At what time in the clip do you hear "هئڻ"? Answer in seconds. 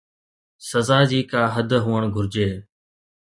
1.85-2.01